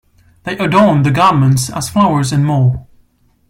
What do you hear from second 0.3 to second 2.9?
They adorned the garments as flowers and more.